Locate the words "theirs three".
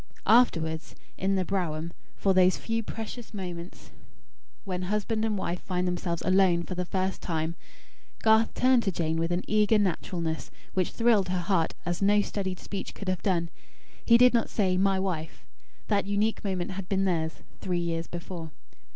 17.05-17.77